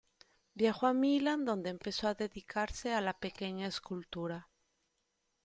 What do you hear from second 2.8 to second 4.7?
a la pequeña escultura.